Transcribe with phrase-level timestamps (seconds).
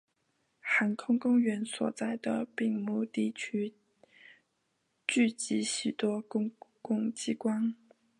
[0.61, 3.75] 航空公园所在的并木地区
[5.07, 6.49] 聚集许多公
[6.81, 7.75] 共机关。